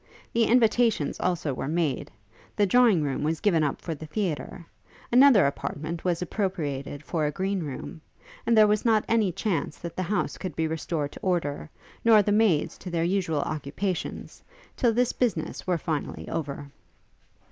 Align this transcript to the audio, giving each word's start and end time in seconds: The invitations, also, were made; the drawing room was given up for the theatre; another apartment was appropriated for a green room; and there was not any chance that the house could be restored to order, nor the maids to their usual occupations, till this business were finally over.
The 0.33 0.45
invitations, 0.45 1.19
also, 1.19 1.53
were 1.53 1.67
made; 1.67 2.09
the 2.55 2.65
drawing 2.65 3.03
room 3.03 3.21
was 3.21 3.39
given 3.39 3.63
up 3.63 3.81
for 3.83 3.93
the 3.93 4.07
theatre; 4.07 4.65
another 5.11 5.45
apartment 5.45 6.03
was 6.03 6.23
appropriated 6.23 7.03
for 7.03 7.27
a 7.27 7.31
green 7.31 7.61
room; 7.61 8.01
and 8.47 8.57
there 8.57 8.65
was 8.65 8.83
not 8.83 9.05
any 9.07 9.31
chance 9.31 9.77
that 9.77 9.95
the 9.95 10.01
house 10.01 10.39
could 10.39 10.55
be 10.55 10.65
restored 10.65 11.11
to 11.11 11.19
order, 11.19 11.69
nor 12.03 12.23
the 12.23 12.31
maids 12.31 12.79
to 12.79 12.89
their 12.89 13.03
usual 13.03 13.41
occupations, 13.41 14.41
till 14.75 14.91
this 14.91 15.13
business 15.13 15.67
were 15.67 15.77
finally 15.77 16.27
over. 16.29 16.71